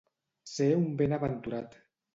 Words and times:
Ser 0.53 0.69
un 0.79 0.89
benaventurat. 1.03 1.83